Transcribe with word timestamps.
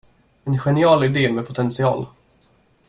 En 0.49 0.57
genial 0.57 1.03
idé 1.05 1.27
med 1.31 1.45
potential. 1.51 2.05